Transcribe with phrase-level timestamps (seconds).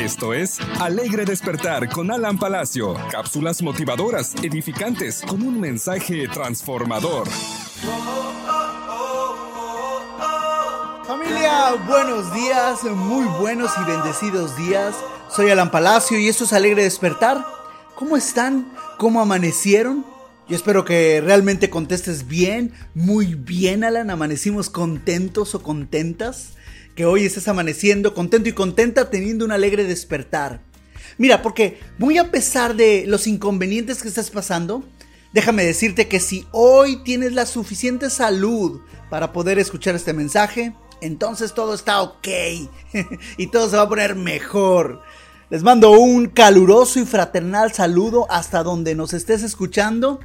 [0.00, 2.94] Esto es Alegre Despertar con Alan Palacio.
[3.10, 7.28] Cápsulas motivadoras, edificantes, con un mensaje transformador.
[11.06, 14.94] Familia, buenos días, muy buenos y bendecidos días.
[15.28, 17.44] Soy Alan Palacio y esto es Alegre Despertar.
[17.94, 18.72] ¿Cómo están?
[18.96, 20.06] ¿Cómo amanecieron?
[20.48, 24.08] Yo espero que realmente contestes bien, muy bien, Alan.
[24.08, 26.54] Amanecimos contentos o contentas
[26.94, 30.60] que hoy estés amaneciendo contento y contenta teniendo un alegre despertar.
[31.18, 34.84] Mira, porque muy a pesar de los inconvenientes que estás pasando,
[35.32, 41.54] déjame decirte que si hoy tienes la suficiente salud para poder escuchar este mensaje, entonces
[41.54, 42.28] todo está ok
[43.36, 45.02] y todo se va a poner mejor.
[45.50, 50.20] Les mando un caluroso y fraternal saludo hasta donde nos estés escuchando,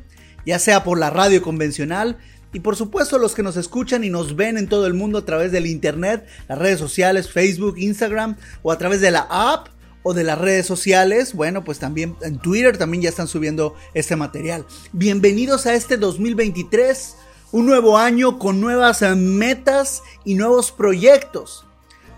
[0.45, 2.19] ya sea por la radio convencional,
[2.55, 5.25] y por supuesto los que nos escuchan y nos ven en todo el mundo a
[5.25, 9.67] través del internet, las redes sociales, Facebook, Instagram o a través de la app
[10.03, 14.15] o de las redes sociales, bueno, pues también en Twitter también ya están subiendo este
[14.15, 14.65] material.
[14.93, 17.17] Bienvenidos a este 2023,
[17.51, 21.65] un nuevo año con nuevas metas y nuevos proyectos.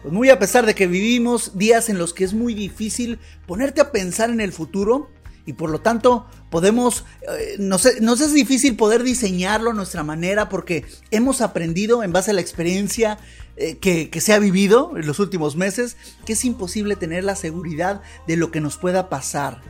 [0.04, 3.82] Pues muy a pesar de que vivimos días en los que es muy difícil ponerte
[3.82, 5.10] a pensar en el futuro,
[5.48, 10.86] y por lo tanto podemos, eh, nos, es difícil poder diseñarlo a nuestra manera porque
[11.10, 13.18] hemos aprendido en base a la experiencia
[13.56, 17.38] eh, que, que se ha vivido en los últimos meses que es imposible tener la
[17.38, 19.62] seguridad de lo que nos pueda pasar.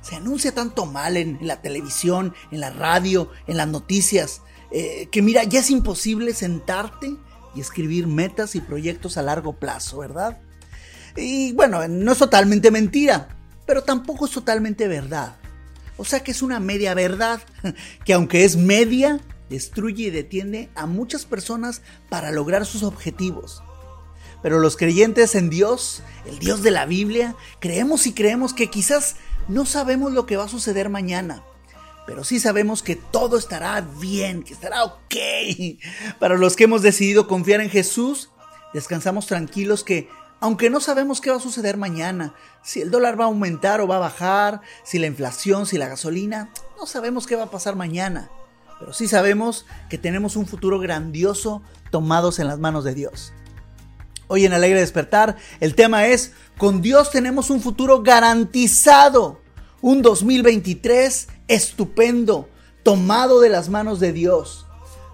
[0.00, 5.22] Se anuncia tanto mal en, la televisión, en la radio, en las noticias, eh, que
[5.22, 7.16] mira, ya es imposible sentarte
[7.56, 10.38] y escribir metas y proyectos a largo plazo, ¿verdad?
[11.16, 13.35] Y bueno, no es totalmente mentira
[13.66, 15.36] pero tampoco es totalmente verdad.
[15.96, 17.42] O sea que es una media verdad,
[18.04, 23.62] que aunque es media, destruye y detiene a muchas personas para lograr sus objetivos.
[24.42, 29.16] Pero los creyentes en Dios, el Dios de la Biblia, creemos y creemos que quizás
[29.48, 31.42] no sabemos lo que va a suceder mañana,
[32.06, 35.16] pero sí sabemos que todo estará bien, que estará ok.
[36.20, 38.30] Para los que hemos decidido confiar en Jesús,
[38.74, 40.08] descansamos tranquilos que
[40.40, 43.86] aunque no sabemos qué va a suceder mañana, si el dólar va a aumentar o
[43.86, 47.76] va a bajar, si la inflación, si la gasolina, no sabemos qué va a pasar
[47.76, 48.30] mañana,
[48.78, 53.32] pero sí sabemos que tenemos un futuro grandioso tomados en las manos de Dios.
[54.28, 59.40] Hoy en Alegre Despertar el tema es, con Dios tenemos un futuro garantizado,
[59.80, 62.48] un 2023 estupendo,
[62.82, 64.66] tomado de las manos de Dios.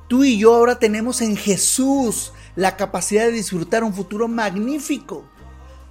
[0.08, 5.28] Tú y yo ahora tenemos en Jesús la capacidad de disfrutar un futuro magnífico.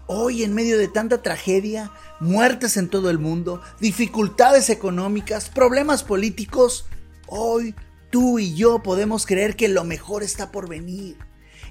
[0.07, 6.85] Hoy, en medio de tanta tragedia, muertes en todo el mundo, dificultades económicas, problemas políticos,
[7.27, 7.75] hoy
[8.09, 11.17] tú y yo podemos creer que lo mejor está por venir.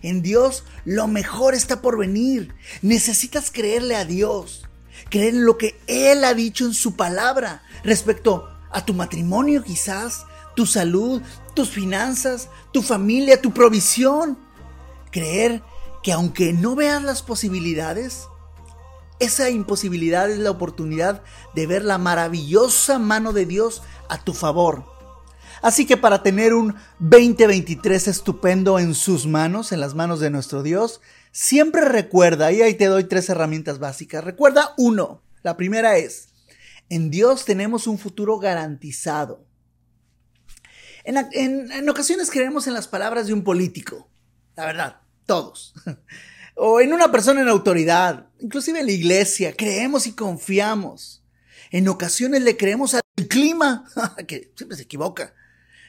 [0.03, 2.55] En Dios lo mejor está por venir.
[2.81, 4.67] Necesitas creerle a Dios,
[5.11, 10.25] creer en lo que Él ha dicho en su palabra respecto a tu matrimonio quizás,
[10.57, 11.21] tu salud,
[11.55, 14.39] tus finanzas, tu familia, tu provisión
[15.11, 15.63] creer
[16.03, 18.29] que aunque no veas las posibilidades,
[19.21, 21.23] esa imposibilidad es la oportunidad
[21.55, 24.85] de ver la maravillosa mano de Dios a tu favor.
[25.63, 30.63] Así que para tener un 2023 estupendo en sus manos, en las manos de nuestro
[30.63, 34.25] Dios, siempre recuerda, y ahí te doy tres herramientas básicas.
[34.25, 36.29] Recuerda uno, la primera es,
[36.89, 39.45] en Dios tenemos un futuro garantizado.
[41.05, 41.19] En,
[41.73, 44.09] en ocasiones creemos en las palabras de un político,
[44.57, 45.00] la verdad,
[45.31, 45.73] todos.
[46.57, 51.23] o en una persona en autoridad, inclusive en la iglesia, creemos y confiamos.
[51.71, 53.85] En ocasiones le creemos al clima,
[54.27, 55.33] que siempre se equivoca.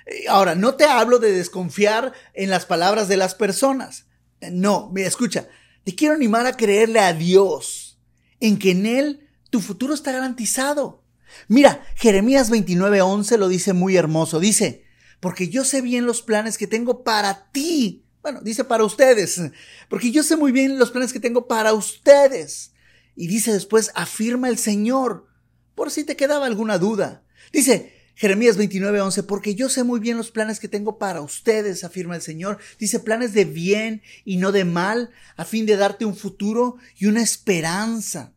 [0.05, 4.05] Eh, ahora, no te hablo de desconfiar en las palabras de las personas.
[4.51, 5.47] No, mira, escucha,
[5.83, 7.99] te quiero animar a creerle a Dios,
[8.39, 11.03] en que en Él tu futuro está garantizado.
[11.47, 14.39] Mira, Jeremías 29:11 lo dice muy hermoso.
[14.39, 14.85] Dice,
[15.19, 19.41] porque yo sé bien los planes que tengo para ti, bueno, dice para ustedes,
[19.89, 22.71] porque yo sé muy bien los planes que tengo para ustedes.
[23.15, 25.27] Y dice después, afirma el Señor,
[25.75, 27.23] por si te quedaba alguna duda.
[27.51, 32.15] Dice Jeremías 29:11, porque yo sé muy bien los planes que tengo para ustedes, afirma
[32.15, 32.59] el Señor.
[32.79, 37.07] Dice planes de bien y no de mal, a fin de darte un futuro y
[37.07, 38.33] una esperanza.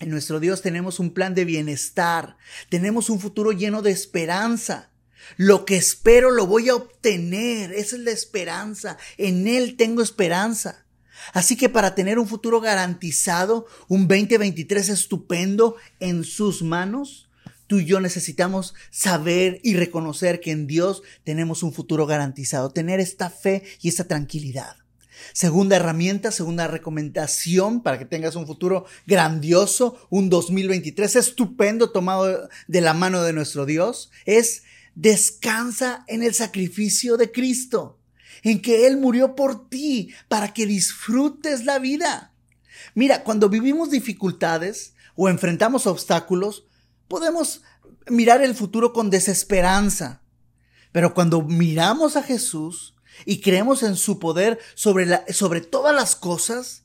[0.00, 2.36] En nuestro Dios tenemos un plan de bienestar,
[2.68, 4.91] tenemos un futuro lleno de esperanza.
[5.36, 7.72] Lo que espero lo voy a obtener.
[7.72, 8.98] Esa es la esperanza.
[9.16, 10.84] En Él tengo esperanza.
[11.32, 17.28] Así que para tener un futuro garantizado, un 2023 estupendo en sus manos,
[17.66, 23.00] tú y yo necesitamos saber y reconocer que en Dios tenemos un futuro garantizado, tener
[23.00, 24.76] esta fe y esta tranquilidad.
[25.32, 32.80] Segunda herramienta, segunda recomendación para que tengas un futuro grandioso, un 2023 estupendo tomado de
[32.80, 34.64] la mano de nuestro Dios, es
[34.94, 37.98] descansa en el sacrificio de Cristo,
[38.42, 42.32] en que Él murió por ti para que disfrutes la vida.
[42.94, 46.64] Mira, cuando vivimos dificultades o enfrentamos obstáculos,
[47.08, 47.62] podemos
[48.08, 50.22] mirar el futuro con desesperanza.
[50.92, 52.94] Pero cuando miramos a Jesús
[53.24, 56.84] y creemos en su poder sobre, sobre todas las cosas,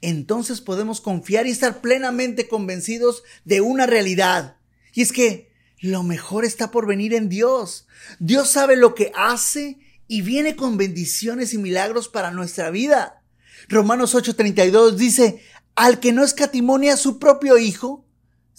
[0.00, 4.56] entonces podemos confiar y estar plenamente convencidos de una realidad.
[4.94, 5.47] Y es que
[5.80, 7.86] lo mejor está por venir en Dios.
[8.18, 13.22] Dios sabe lo que hace y viene con bendiciones y milagros para nuestra vida.
[13.68, 15.42] Romanos 8:32 dice,
[15.76, 18.04] al que no escatimonia a su propio Hijo,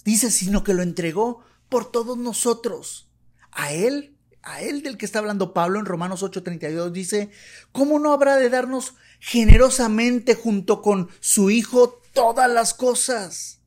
[0.04, 3.10] dice, sino que lo entregó por todos nosotros.
[3.52, 7.30] A Él, a Él del que está hablando Pablo en Romanos 8:32 dice,
[7.72, 13.59] ¿cómo no habrá de darnos generosamente junto con su Hijo todas las cosas?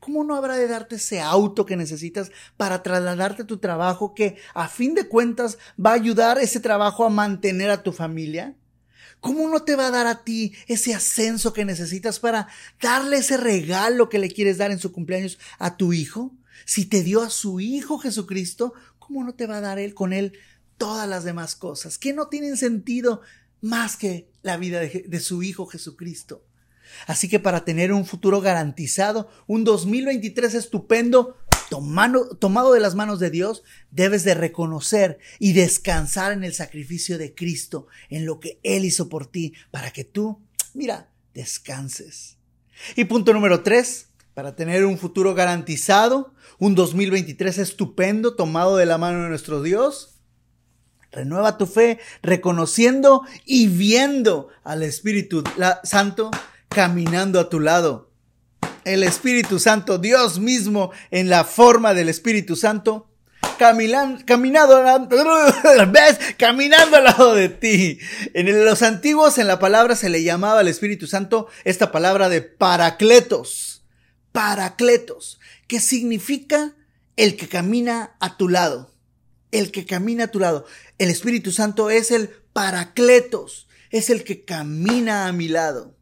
[0.00, 4.68] ¿Cómo no habrá de darte ese auto que necesitas para trasladarte tu trabajo que a
[4.68, 8.54] fin de cuentas va a ayudar ese trabajo a mantener a tu familia?
[9.20, 12.48] ¿Cómo no te va a dar a ti ese ascenso que necesitas para
[12.80, 16.32] darle ese regalo que le quieres dar en su cumpleaños a tu hijo?
[16.64, 20.12] Si te dio a su hijo Jesucristo, ¿cómo no te va a dar él con
[20.12, 20.32] él
[20.76, 23.22] todas las demás cosas que no tienen sentido
[23.62, 26.44] más que la vida de, de su hijo Jesucristo?
[27.06, 31.36] Así que para tener un futuro garantizado, un 2023 estupendo,
[31.68, 37.34] tomado de las manos de Dios, debes de reconocer y descansar en el sacrificio de
[37.34, 40.40] Cristo, en lo que Él hizo por ti, para que tú,
[40.74, 42.38] mira, descanses.
[42.94, 48.98] Y punto número tres, para tener un futuro garantizado, un 2023 estupendo, tomado de la
[48.98, 50.16] mano de nuestro Dios,
[51.16, 55.42] Renueva tu fe reconociendo y viendo al Espíritu
[55.82, 56.30] Santo
[56.68, 58.10] caminando a tu lado.
[58.84, 63.10] El Espíritu Santo, Dios mismo en la forma del Espíritu Santo,
[63.58, 65.08] caminando, caminando,
[65.90, 66.18] ¿ves?
[66.38, 67.98] Caminando al lado de ti.
[68.34, 72.42] En los antiguos, en la palabra se le llamaba al Espíritu Santo esta palabra de
[72.42, 73.84] paracletos.
[74.32, 76.74] Paracletos, que significa
[77.16, 78.94] el que camina a tu lado.
[79.50, 80.66] El que camina a tu lado.
[80.98, 85.96] El Espíritu Santo es el paracletos, es el que camina a mi lado.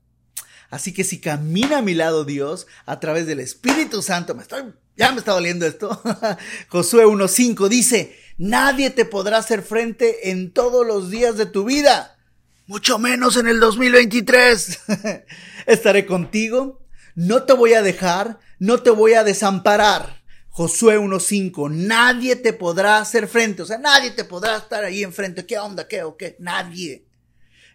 [0.75, 4.75] Así que si camina a mi lado Dios a través del Espíritu Santo, me estoy,
[4.97, 6.03] ya me está doliendo esto.
[6.69, 12.19] Josué 1.5 dice, nadie te podrá hacer frente en todos los días de tu vida,
[12.67, 14.81] mucho menos en el 2023.
[15.67, 16.83] Estaré contigo,
[17.15, 20.25] no te voy a dejar, no te voy a desamparar.
[20.49, 25.47] Josué 1.5, nadie te podrá hacer frente, o sea, nadie te podrá estar ahí enfrente.
[25.47, 25.87] ¿Qué onda?
[25.87, 26.35] ¿Qué o qué?
[26.41, 27.07] Nadie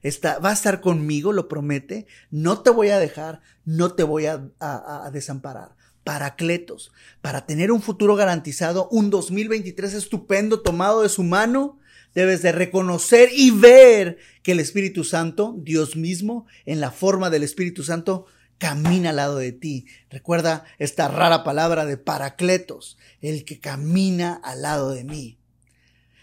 [0.04, 4.50] va a estar conmigo, lo promete, no te voy a dejar, no te voy a,
[4.60, 5.75] a desamparar.
[6.04, 6.92] Paracletos,
[7.22, 11.80] para tener un futuro garantizado, un 2023 estupendo tomado de su mano,
[12.16, 17.44] debes de reconocer y ver que el Espíritu Santo, Dios mismo, en la forma del
[17.44, 18.25] Espíritu Santo,
[18.60, 19.88] camina al lado de ti.
[20.10, 25.38] Recuerda esta rara palabra de paracletos, el que camina al lado de mí.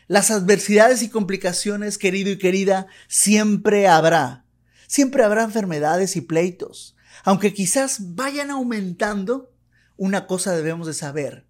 [0.09, 4.45] Las adversidades y complicaciones, querido y querida, siempre habrá.
[4.87, 6.97] Siempre habrá enfermedades y pleitos.
[7.25, 9.53] Aunque quizás vayan aumentando,
[9.97, 11.47] una cosa debemos de saber.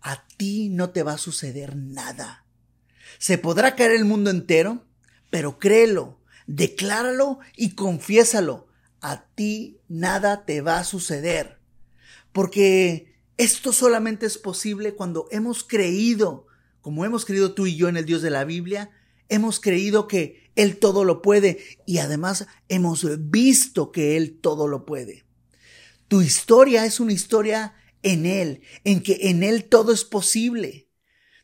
[0.00, 2.44] A ti no te va a suceder nada.
[3.18, 4.84] Se podrá caer el mundo entero,
[5.30, 8.66] pero créelo, decláralo y confiésalo.
[9.00, 11.60] A ti nada te va a suceder.
[12.32, 16.48] Porque esto solamente es posible cuando hemos creído
[16.82, 18.90] como hemos creído tú y yo en el Dios de la Biblia,
[19.28, 24.84] hemos creído que Él todo lo puede y además hemos visto que Él todo lo
[24.84, 25.24] puede.
[26.08, 30.90] Tu historia es una historia en Él, en que en Él todo es posible.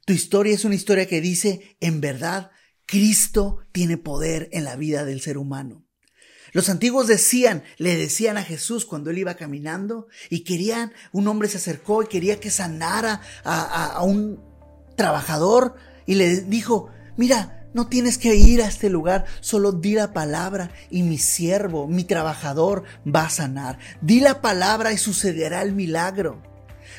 [0.05, 2.51] Tu historia es una historia que dice, en verdad,
[2.85, 5.87] Cristo tiene poder en la vida del ser humano.
[6.53, 11.49] Los antiguos decían, le decían a Jesús cuando él iba caminando y querían, un hombre
[11.49, 14.43] se acercó y quería que sanara a, a un
[14.99, 20.13] trabajador y le dijo, mira, no tienes que ir a este lugar, solo di la
[20.13, 23.79] palabra y mi siervo, mi trabajador va a sanar.
[24.03, 26.43] Di la palabra y sucederá el milagro.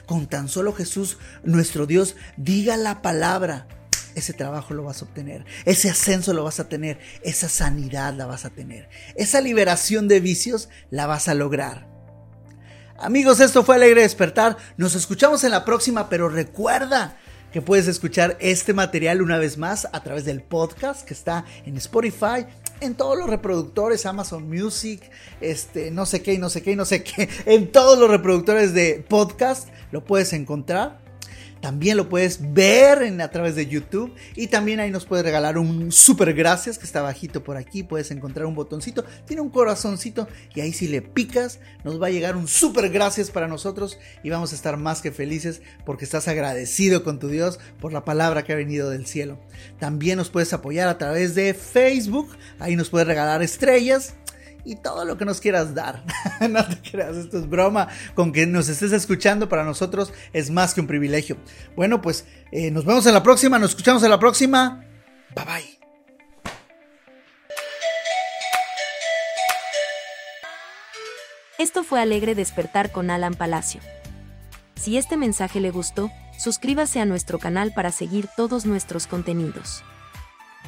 [0.06, 3.68] Con tan solo Jesús, nuestro Dios, diga la palabra,
[4.16, 8.26] ese trabajo lo vas a obtener, ese ascenso lo vas a tener, esa sanidad la
[8.26, 11.88] vas a tener, esa liberación de vicios la vas a lograr.
[12.98, 14.58] Amigos, esto fue Alegre Despertar.
[14.76, 17.18] Nos escuchamos en la próxima, pero recuerda,
[17.52, 21.78] que puedes escuchar este material una vez más a través del podcast que está en
[21.78, 22.46] Spotify,
[22.82, 25.02] en todos los reproductores, Amazon Music,
[25.42, 29.04] este, no sé qué no sé qué no sé qué, en todos los reproductores de
[29.08, 31.09] podcast lo puedes encontrar.
[31.62, 34.14] También lo puedes ver en, a través de YouTube.
[34.36, 37.84] Y también ahí nos puedes regalar un super gracias que está bajito por aquí.
[37.84, 39.04] Puedes encontrar un botoncito.
[39.26, 40.28] Tiene un corazoncito.
[40.56, 44.00] Y ahí si le picas, nos va a llegar un super gracias para nosotros.
[44.24, 48.06] Y vamos a estar más que felices porque estás agradecido con tu Dios por la
[48.06, 49.40] palabra que ha venido del cielo.
[49.80, 52.30] También nos puedes apoyar a través de Facebook.
[52.60, 54.16] Ahí nos puedes regalar estrellas
[54.66, 56.04] y todo lo que nos quieras dar.
[56.50, 57.88] no te creas, esto es broma.
[58.16, 61.38] Con que nos estés escuchando para nosotros es más que un privilegio.
[61.76, 64.86] Bueno, pues eh, nos vemos en la próxima, nos escuchamos en la próxima.
[65.36, 65.80] Bye bye.
[71.60, 73.82] Esto fue Alegre Despertar con Alan Palacio.
[74.76, 79.84] Si este mensaje le gustó, suscríbase a nuestro canal para seguir todos nuestros contenidos.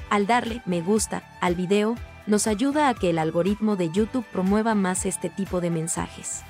[0.10, 1.96] Al darle me gusta al video,
[2.28, 6.42] nos ayuda a que el algoritmo de YouTube promueva más este tipo de mensajes.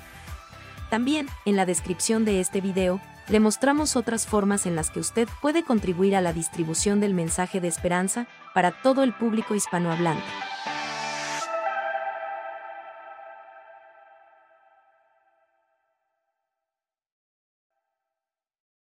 [0.90, 5.28] También, en la descripción de este video, le mostramos otras formas en las que usted
[5.40, 10.22] puede contribuir a la distribución del mensaje de esperanza para todo el público hispanohablante.